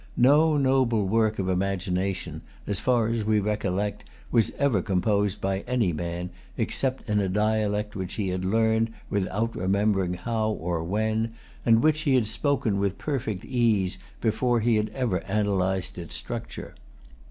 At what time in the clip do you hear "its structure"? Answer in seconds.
15.99-16.73